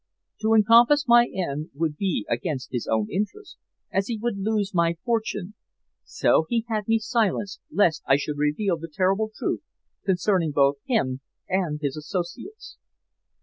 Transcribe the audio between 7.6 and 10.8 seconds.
me lest I should reveal the terrible truth concerning both